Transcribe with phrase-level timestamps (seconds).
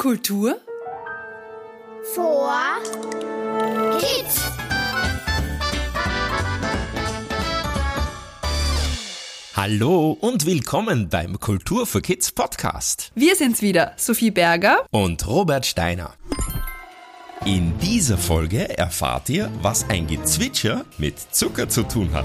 [0.00, 0.58] Kultur
[2.14, 2.50] vor
[3.98, 4.40] Kids.
[9.54, 13.12] Hallo und willkommen beim Kultur für Kids Podcast.
[13.14, 16.14] Wir sind's wieder, Sophie Berger und Robert Steiner.
[17.44, 22.24] In dieser Folge erfahrt ihr, was ein Gezwitscher mit Zucker zu tun hat.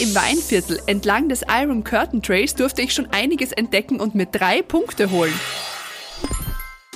[0.00, 4.62] Im Weinviertel entlang des Iron Curtain Trays durfte ich schon einiges entdecken und mir drei
[4.62, 5.32] Punkte holen.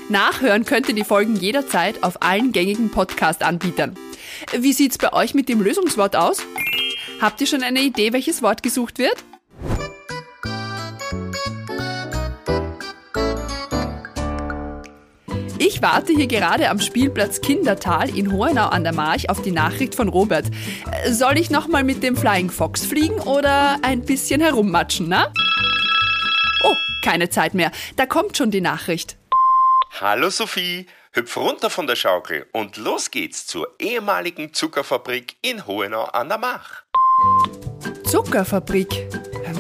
[0.09, 3.97] Nachhören könnt ihr die Folgen jederzeit auf allen gängigen Podcast-Anbietern.
[4.59, 6.43] Wie sieht's bei euch mit dem Lösungswort aus?
[7.21, 9.17] Habt ihr schon eine Idee, welches Wort gesucht wird?
[15.81, 19.95] Ich warte hier gerade am Spielplatz Kindertal in Hohenau an der March auf die Nachricht
[19.95, 20.45] von Robert.
[21.09, 25.33] Soll ich nochmal mit dem Flying Fox fliegen oder ein bisschen herummatschen, na?
[26.65, 27.73] Oh, keine Zeit mehr.
[27.97, 29.17] Da kommt schon die Nachricht.
[29.99, 36.05] Hallo Sophie, hüpf runter von der Schaukel und los geht's zur ehemaligen Zuckerfabrik in Hohenau
[36.05, 36.83] an der Mach.
[38.05, 39.09] Zuckerfabrik?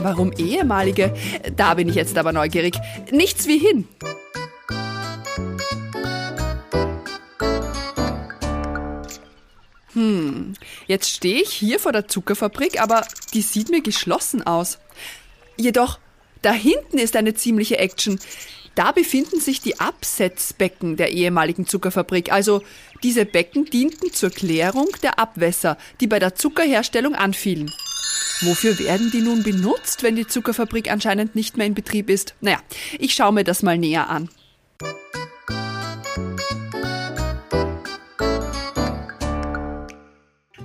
[0.02, 1.14] Warum ehemalige?
[1.56, 2.76] Da bin ich jetzt aber neugierig.
[3.10, 3.88] Nichts wie hin.
[10.90, 14.78] Jetzt stehe ich hier vor der Zuckerfabrik, aber die sieht mir geschlossen aus.
[15.56, 15.98] Jedoch,
[16.42, 18.18] da hinten ist eine ziemliche Action.
[18.74, 22.32] Da befinden sich die Absetzbecken der ehemaligen Zuckerfabrik.
[22.32, 22.62] Also
[23.02, 27.72] diese Becken dienten zur Klärung der Abwässer, die bei der Zuckerherstellung anfielen.
[28.42, 32.34] Wofür werden die nun benutzt, wenn die Zuckerfabrik anscheinend nicht mehr in Betrieb ist?
[32.40, 32.58] Naja,
[32.98, 34.28] ich schaue mir das mal näher an.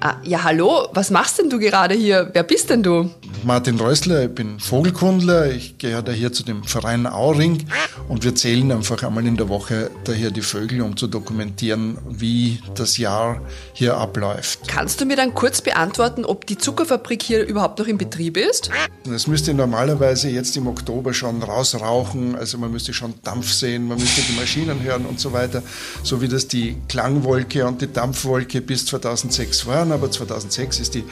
[0.08, 2.30] Ah, ja, hallo, was machst denn du gerade hier?
[2.32, 3.10] Wer bist denn du?
[3.46, 7.64] Martin Reusler, ich bin Vogelkundler, ich gehöre daher zu dem Verein Auring
[8.10, 12.60] und wir zählen einfach einmal in der Woche daher die Vögel, um zu dokumentieren, wie
[12.74, 13.40] das Jahr
[13.74, 14.68] hier abläuft.
[14.68, 18.72] Kannst du mir dann kurz beantworten, ob die Zuckerfabrik hier überhaupt noch in Betrieb ist?
[19.14, 24.00] Es müsste normalerweise jetzt im Oktober schon rausrauchen, also man müsste schon Dampf sehen, man
[24.00, 25.62] müsste die Maschinen hören und so weiter,
[26.02, 31.04] so wie das die Klangwolke und die Dampfwolke bis 2006 waren, aber 2006 ist die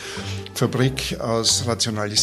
[0.55, 1.67] Fabrik aus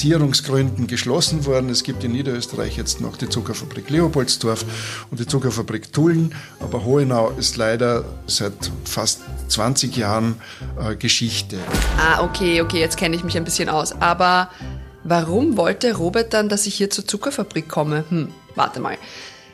[0.01, 1.69] Rationalisierungsgründen geschlossen worden.
[1.69, 4.65] Es gibt in Niederösterreich jetzt noch die Zuckerfabrik Leopoldsdorf
[5.11, 10.41] und die Zuckerfabrik Tulln, aber Hohenau ist leider seit fast 20 Jahren
[10.81, 11.59] äh, Geschichte.
[11.99, 13.93] Ah, okay, okay, jetzt kenne ich mich ein bisschen aus.
[14.01, 14.49] Aber
[15.05, 18.05] warum wollte Robert dann, dass ich hier zur Zuckerfabrik komme?
[18.09, 18.97] Hm, warte mal.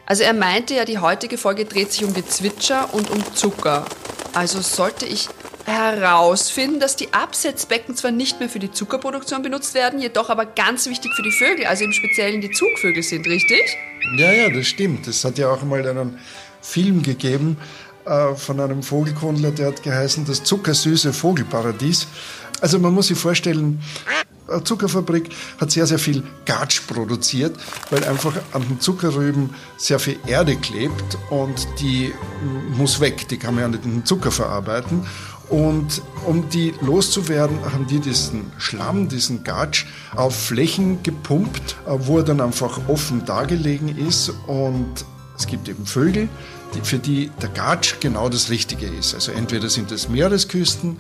[0.06, 3.84] Also er meinte ja, die heutige Folge dreht sich um Gezwitscher und um Zucker.
[4.32, 5.28] Also sollte ich
[5.66, 10.87] herausfinden, dass die Absetzbecken zwar nicht mehr für die Zuckerproduktion benutzt werden, jedoch aber ganz
[10.87, 13.76] wichtig für die Vögel, also im Speziellen die Zugvögel sind, richtig?
[14.16, 15.09] Ja, ja, das stimmt.
[15.09, 16.19] Es hat ja auch mal einen
[16.60, 17.56] Film gegeben
[18.05, 22.06] äh, von einem Vogelkundler, der hat geheißen Das zuckersüße Vogelparadies.
[22.60, 23.82] Also man muss sich vorstellen,
[24.49, 25.28] eine Zuckerfabrik
[25.60, 27.56] hat sehr, sehr viel Gatsch produziert,
[27.91, 32.15] weil einfach an den Zuckerrüben sehr viel Erde klebt und die
[32.76, 35.06] muss weg, die kann man ja nicht in den Zucker verarbeiten.
[35.48, 42.24] Und um die loszuwerden, haben die diesen Schlamm, diesen Gatsch auf Flächen gepumpt, wo er
[42.24, 44.32] dann einfach offen dargelegen ist.
[44.46, 45.04] Und
[45.38, 46.28] es gibt eben Vögel,
[46.82, 49.14] für die der Gatsch genau das Richtige ist.
[49.14, 50.98] Also entweder sind es Meeresküsten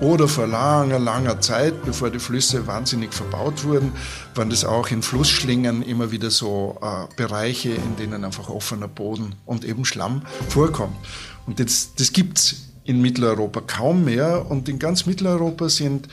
[0.00, 3.92] oder vor langer, langer Zeit, bevor die Flüsse wahnsinnig verbaut wurden,
[4.34, 9.34] waren das auch in Flussschlingen immer wieder so äh, Bereiche, in denen einfach offener Boden
[9.44, 10.96] und eben Schlamm vorkommt.
[11.46, 14.50] Und das, das gibt's in Mitteleuropa kaum mehr.
[14.50, 16.08] Und in ganz Mitteleuropa sind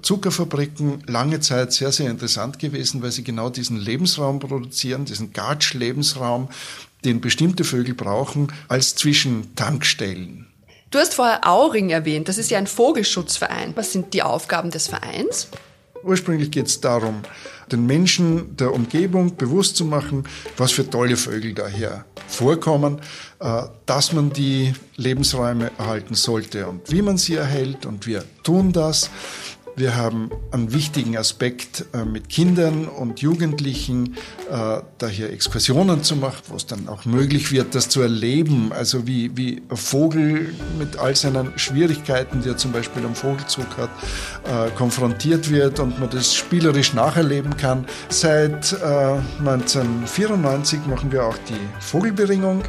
[0.00, 6.48] Zuckerfabriken lange Zeit sehr, sehr interessant gewesen, weil sie genau diesen Lebensraum produzieren, diesen Gatsch-Lebensraum,
[7.04, 10.46] den bestimmte Vögel brauchen, als Zwischentankstellen.
[10.92, 13.72] Du hast vorher Auring erwähnt, das ist ja ein Vogelschutzverein.
[13.74, 15.48] Was sind die Aufgaben des Vereins?
[16.02, 17.22] Ursprünglich geht es darum,
[17.70, 20.24] den Menschen der Umgebung bewusst zu machen,
[20.56, 23.00] was für tolle Vögel daher vorkommen,
[23.38, 28.72] äh, dass man die Lebensräume erhalten sollte und wie man sie erhält und wir tun
[28.72, 29.10] das.
[29.80, 34.14] Wir haben einen wichtigen Aspekt äh, mit Kindern und Jugendlichen,
[34.50, 38.72] äh, da hier Exkursionen zu machen, wo es dann auch möglich wird, das zu erleben.
[38.74, 43.78] Also wie, wie ein Vogel mit all seinen Schwierigkeiten, die er zum Beispiel am Vogelzug
[43.78, 43.88] hat,
[44.44, 47.86] äh, konfrontiert wird und man das spielerisch nacherleben kann.
[48.10, 52.64] Seit 1994 machen wir auch die Vogelberingung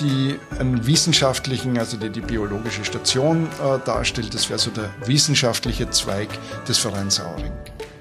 [0.00, 4.34] die einen wissenschaftlichen, also die die biologische Station äh, darstellt.
[4.34, 6.28] Das wäre so der wissenschaftliche Zweig
[6.66, 7.52] des Vereins Auring.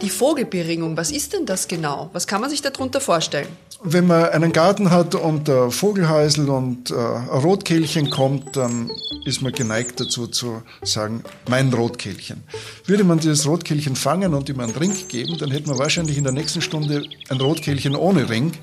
[0.01, 2.09] Die Vogelberingung, was ist denn das genau?
[2.13, 3.47] Was kann man sich darunter vorstellen?
[3.81, 8.89] Wenn man einen Garten hat und der Vogelhäusl und äh, Rotkehlchen kommt, dann
[9.25, 12.43] ist man geneigt dazu zu sagen, mein Rotkehlchen.
[12.85, 16.23] Würde man dieses Rotkehlchen fangen und ihm einen Ring geben, dann hätte man wahrscheinlich in
[16.23, 18.53] der nächsten Stunde ein Rotkehlchen ohne Ring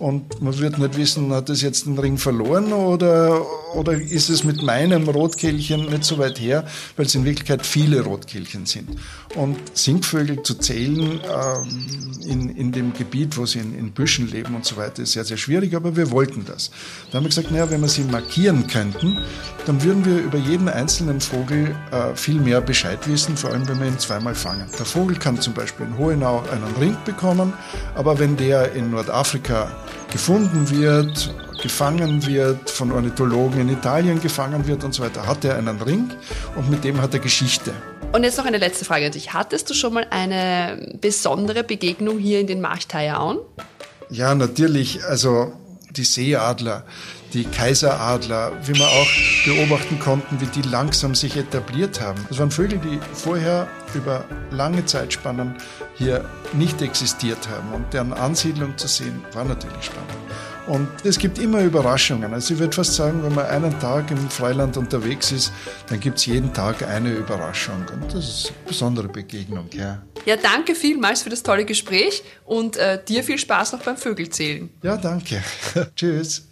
[0.00, 3.44] und man wird nicht wissen, hat es jetzt den Ring verloren oder,
[3.74, 6.64] oder ist es mit meinem Rotkehlchen nicht so weit her,
[6.96, 8.88] weil es in Wirklichkeit viele Rotkehlchen sind.
[9.36, 14.54] Und Singvögel zu zählen ähm, in, in dem Gebiet, wo sie in, in Büschen leben
[14.54, 16.70] und so weiter, ist sehr, sehr schwierig, aber wir wollten das.
[17.10, 19.18] Da haben wir gesagt, naja, wenn wir sie markieren könnten,
[19.66, 23.78] dann würden wir über jeden einzelnen Vogel äh, viel mehr Bescheid wissen, vor allem wenn
[23.78, 24.66] wir ihn zweimal fangen.
[24.78, 27.52] Der Vogel kann zum Beispiel in Hohenau einen Ring bekommen,
[27.94, 29.70] aber wenn der in Nordafrika
[30.10, 35.56] gefunden wird, gefangen wird, von Ornithologen in Italien gefangen wird und so weiter, hat er
[35.56, 36.10] einen Ring
[36.56, 37.72] und mit dem hat er Geschichte.
[38.12, 39.32] Und jetzt noch eine letzte Frage an dich.
[39.32, 43.38] Hattest du schon mal eine besondere Begegnung hier in den Marchteierauen?
[44.08, 45.04] Ja, natürlich.
[45.04, 45.52] Also
[45.90, 46.84] die Seeadler,
[47.32, 49.08] die Kaiseradler, wie wir auch
[49.44, 52.24] beobachten konnten, wie die langsam sich etabliert haben.
[52.28, 55.56] Das waren Vögel, die vorher über lange Zeitspannen
[55.96, 57.72] hier nicht existiert haben.
[57.72, 60.10] Und deren Ansiedlung zu sehen, war natürlich spannend.
[60.66, 62.32] Und es gibt immer Überraschungen.
[62.32, 65.52] Also ich würde fast sagen, wenn man einen Tag im Freiland unterwegs ist,
[65.88, 67.84] dann gibt es jeden Tag eine Überraschung.
[67.92, 70.02] Und das ist eine besondere Begegnung, ja.
[70.26, 74.70] Ja, danke vielmals für das tolle Gespräch und äh, dir viel Spaß noch beim Vögelzählen.
[74.82, 75.42] Ja, danke.
[75.96, 76.46] Tschüss.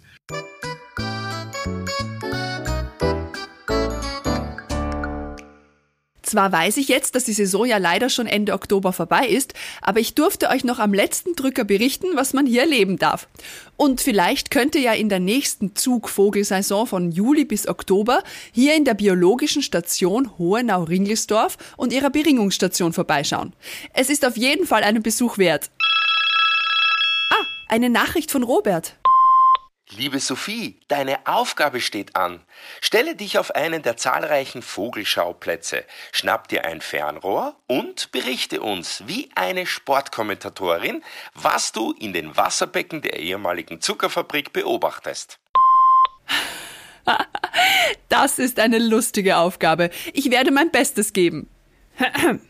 [6.29, 9.99] Zwar weiß ich jetzt, dass die Saison ja leider schon Ende Oktober vorbei ist, aber
[9.99, 13.27] ich durfte euch noch am letzten Drücker berichten, was man hier erleben darf.
[13.77, 18.21] Und vielleicht könnt ihr ja in der nächsten Zugvogelsaison von Juli bis Oktober
[18.51, 23.53] hier in der biologischen Station Hohenau-Ringelsdorf und ihrer Beringungsstation vorbeischauen.
[23.95, 25.71] Es ist auf jeden Fall einen Besuch wert.
[27.31, 28.98] Ah, eine Nachricht von Robert.
[29.91, 32.41] Liebe Sophie, deine Aufgabe steht an.
[32.79, 39.31] Stelle dich auf einen der zahlreichen Vogelschauplätze, schnapp dir ein Fernrohr und berichte uns wie
[39.33, 41.03] eine Sportkommentatorin,
[41.33, 45.39] was du in den Wasserbecken der ehemaligen Zuckerfabrik beobachtest.
[48.07, 49.89] Das ist eine lustige Aufgabe.
[50.13, 51.49] Ich werde mein Bestes geben.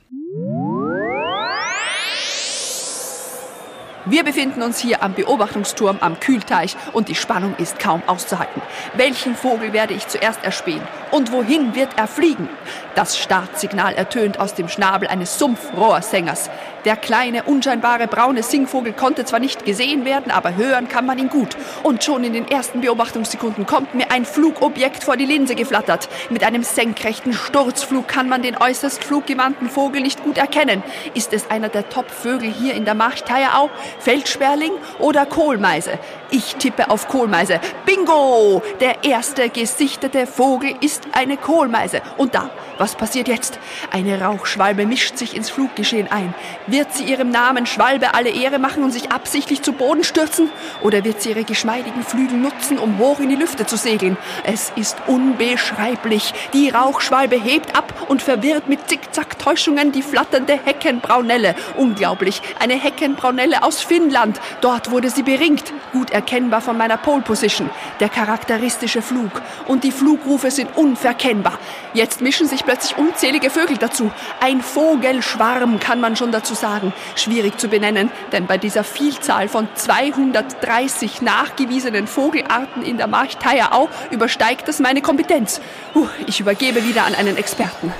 [4.10, 8.60] Wir befinden uns hier am Beobachtungsturm am Kühlteich und die Spannung ist kaum auszuhalten.
[8.96, 10.82] Welchen Vogel werde ich zuerst erspähen?
[11.12, 12.50] Und wohin wird er fliegen?
[12.96, 16.50] Das Startsignal ertönt aus dem Schnabel eines Sumpfrohrsängers.
[16.86, 21.30] Der kleine, unscheinbare braune Singvogel konnte zwar nicht gesehen werden, aber hören kann man ihn
[21.30, 21.58] gut.
[21.84, 26.08] Und schon in den ersten Beobachtungssekunden kommt mir ein Flugobjekt vor die Linse geflattert.
[26.30, 30.84] Mit einem senkrechten Sturzflug kann man den äußerst fluggewandten Vogel nicht gut erkennen.
[31.14, 33.70] Ist es einer der Top-Vögel hier in der Marchteiau,
[34.00, 36.00] Feldsperling oder Kohlmeise?
[36.32, 37.60] Ich tippe auf Kohlmeise.
[37.86, 38.62] Bingo!
[38.80, 42.02] Der erste gesichtete Vogel ist eine Kohlmeise.
[42.18, 43.60] Und da, was passiert jetzt?
[43.92, 46.34] Eine Rauchschwalbe mischt sich ins Fluggeschehen ein.
[46.68, 50.50] Wird sie ihrem Namen Schwalbe alle Ehre machen und sich absichtlich zu Boden stürzen?
[50.82, 54.18] Oder wird sie ihre geschmeidigen Flügel nutzen, um hoch in die Lüfte zu segeln?
[54.44, 56.34] Es ist unbeschreiblich.
[56.54, 61.56] Die Rauchschwalbe hebt ab und verwirrt mit Zickzack-Täuschungen die flatternde Heckenbraunelle.
[61.76, 62.42] Unglaublich.
[62.60, 64.40] Eine Heckenbraunelle aus Finnland.
[64.62, 65.74] Dort wurde sie beringt.
[65.92, 67.70] Gut erkennbar von meiner Pole Position.
[68.00, 69.42] Der charakteristische Flug.
[69.68, 71.60] Und die Flugrufe sind unverkennbar.
[71.94, 74.12] Jetzt mischen sich plötzlich unzählige Vögel dazu.
[74.40, 76.94] Ein Vogelschwarm kann man schon dazu sagen.
[77.16, 83.69] Schwierig zu benennen, denn bei dieser Vielzahl von 230 nachgewiesenen Vogelarten in der Marchteier
[84.10, 85.62] übersteigt das meine Kompetenz.
[85.94, 87.94] Uh, ich übergebe wieder an einen Experten.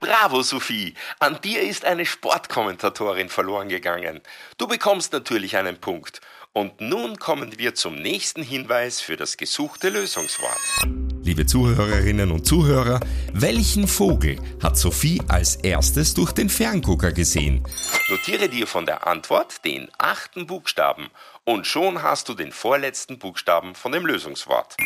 [0.00, 0.94] Bravo, Sophie!
[1.20, 4.20] An dir ist eine Sportkommentatorin verloren gegangen.
[4.58, 6.20] Du bekommst natürlich einen Punkt.
[6.52, 11.05] Und nun kommen wir zum nächsten Hinweis für das gesuchte Lösungswort.
[11.26, 13.00] Liebe Zuhörerinnen und Zuhörer,
[13.32, 17.64] welchen Vogel hat Sophie als erstes durch den Ferngucker gesehen?
[18.08, 21.08] Notiere dir von der Antwort den achten Buchstaben
[21.42, 24.76] und schon hast du den vorletzten Buchstaben von dem Lösungswort.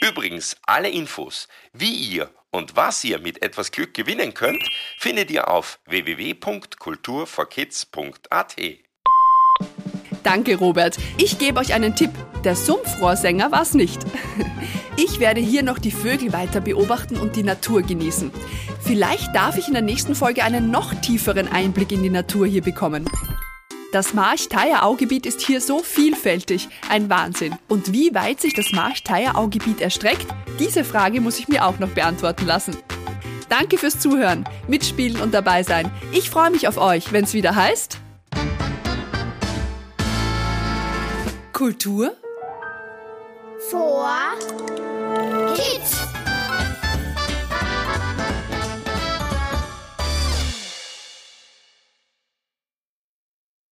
[0.00, 4.64] Übrigens, alle Infos, wie ihr und was ihr mit etwas Glück gewinnen könnt,
[4.96, 8.56] findet ihr auf www.kulturforkids.at.
[10.22, 10.98] Danke, Robert.
[11.16, 12.10] Ich gebe euch einen Tipp.
[12.44, 14.00] Der Sumpfrohrsänger war's nicht.
[14.96, 18.30] Ich werde hier noch die Vögel weiter beobachten und die Natur genießen.
[18.82, 22.60] Vielleicht darf ich in der nächsten Folge einen noch tieferen Einblick in die Natur hier
[22.60, 23.08] bekommen.
[23.92, 27.54] Das March-Theier-Augebiet ist hier so vielfältig, ein Wahnsinn.
[27.66, 30.26] Und wie weit sich das March-Theier-Augebiet erstreckt,
[30.58, 32.76] diese Frage muss ich mir auch noch beantworten lassen.
[33.48, 35.90] Danke fürs Zuhören, Mitspielen und dabei sein.
[36.12, 37.99] Ich freue mich auf euch, wenn es wieder heißt
[41.60, 42.16] Kultur
[43.70, 44.08] Vor
[45.54, 45.99] Kids.